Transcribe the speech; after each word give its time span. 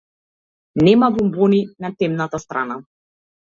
Нема 0.87 1.09
бонбони 1.17 1.59
на 1.85 1.93
темната 1.99 2.39
страна. 2.45 2.81